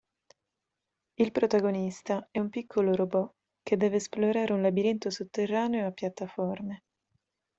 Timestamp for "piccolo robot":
2.49-3.35